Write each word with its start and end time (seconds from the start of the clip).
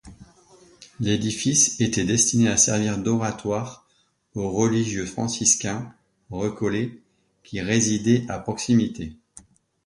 L'édifice 0.99 1.79
était 1.79 2.05
destiné 2.05 2.47
à 2.49 2.57
servir 2.57 2.97
d'oratoire 2.97 3.85
aux 4.33 4.49
religieux 4.49 5.05
franciscains 5.05 5.93
récollets 6.31 6.97
qui 7.43 7.61
résidaient 7.61 8.25
à 8.27 8.39
proximité. 8.39 9.13